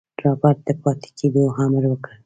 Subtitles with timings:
[0.23, 2.11] رابرټ د پاتې کېدو امر وکړ.